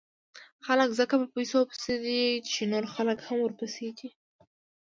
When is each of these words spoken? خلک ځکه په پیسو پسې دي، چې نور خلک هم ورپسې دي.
خلک 0.65 0.89
ځکه 0.99 1.15
په 1.21 1.27
پیسو 1.35 1.59
پسې 1.69 1.95
دي، 2.05 2.23
چې 2.51 2.61
نور 2.71 2.85
خلک 2.93 3.17
هم 3.27 3.37
ورپسې 3.41 3.87
دي. 3.97 4.09